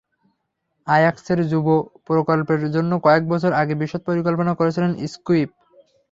আয়াক্সের 0.87 1.39
যুব 1.51 1.67
প্রকল্পের 2.07 2.61
জন্য 2.75 2.91
কয়েক 3.05 3.23
বছর 3.29 3.51
আগে 3.53 3.73
বিশদ 3.81 4.01
পরিকল্পনা 4.09 4.51
করেছিলেন 4.55 4.91
ক্রুইফ। 5.25 5.49